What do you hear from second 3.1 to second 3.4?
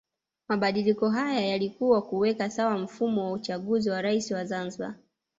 wa